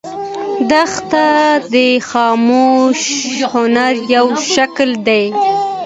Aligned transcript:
دښته 0.69 1.27
د 1.73 1.75
خاموش 2.09 3.01
هنر 3.53 3.93
یو 4.15 4.27
شکل 4.53 4.89
دی. 5.07 5.25